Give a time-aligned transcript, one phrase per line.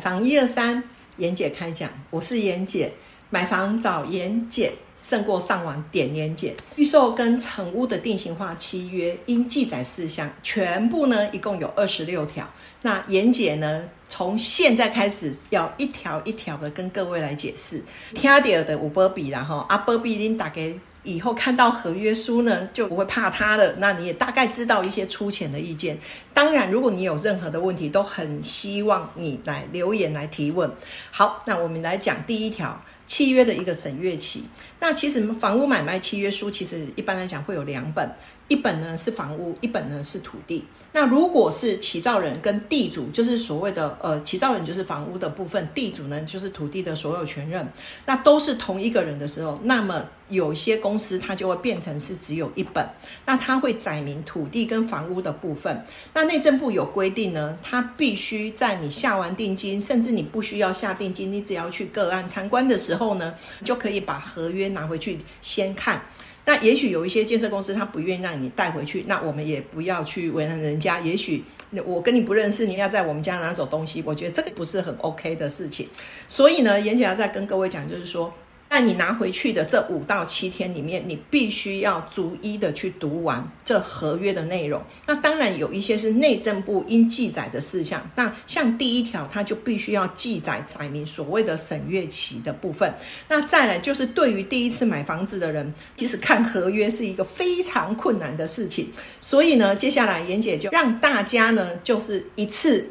[0.00, 0.82] 房一二三，
[1.18, 2.90] 妍姐开讲，我是妍姐。
[3.32, 6.52] 买房找妍姐胜过上网点妍姐。
[6.74, 12.48] 预售跟成屋的定型化契约应记载事项，全部呢一共有二十六条。
[12.82, 17.84] 那妍姐呢，从现在开始要一条一条的跟各位来解释。
[18.14, 20.80] 听到的五波比然后阿波比已经打给。
[21.02, 23.74] 以后看到合约书呢，就不会怕他了。
[23.78, 25.98] 那你也大概知道一些粗浅的意见。
[26.34, 30.70] 当然，如果你有任何的问题，都很希望你来留言来提问。
[31.10, 34.44] 好，那我们来讲第一条契约的一个审阅期。
[34.78, 38.10] 那其实房屋买卖契约书，其实一般来讲会有两本。
[38.50, 40.64] 一本呢是房屋，一本呢是土地。
[40.92, 47.72] 那如果是起造人跟地主，就是所谓的呃起造人就是房屋的部分，地主呢就是土地的所有权人，
[48.06, 52.84] 那都是同一个人的时候，那么有些公司它就会变成是只有一本，
[53.24, 55.84] 那它会载明土地跟房屋的部分。
[56.12, 63.32] 那内政部有规定呢，它必须在你下完定金，甚至你不需要下定金，你只要去个案参观的时候呢，
[63.64, 66.02] 就可以把合约拿回去先看。
[66.44, 71.00] 那也许有一些建设公司，他不愿意让你带回去，那我们也不要去为难人家。
[71.00, 71.44] 也许
[71.84, 75.88] 我跟你不认识，你要在我们家拿走东西，我觉得这个不是很 OK 的事情。
[76.26, 78.32] 所以呢，严姐要再跟各位讲，就是说。
[78.72, 84.80] 那你拿回去的这五到七天里面，你必须要逐一的去读完这合约的内容。
[85.04, 88.08] 那当然有一些是内政部应记载的事项。
[88.14, 92.94] 那像第一条，它就必须要记载载明所谓的审阅期的部分。
[93.28, 98.88] 那再来就是对于第一次买房子的人，其实看合约是一个非常困难的事情。
[99.20, 102.88] 所以呢，接下来妍姐就让大家呢，就是一次。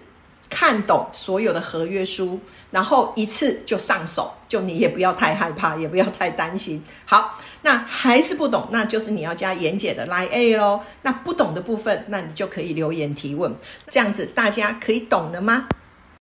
[0.50, 2.40] 看懂所有的合约书，
[2.72, 6.84] 然后一次就上手，就你也不要太害怕，也不要太担心。
[7.06, 10.82] 好，那还是不懂，那就是你要加严姐的来 A 喽。
[11.04, 13.54] 那不懂的部分，那你就可以留言提问，
[13.90, 15.68] 这样子大家可以懂了吗？